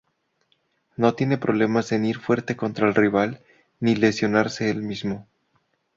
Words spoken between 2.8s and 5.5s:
el rival, ni lesionarse el mismo.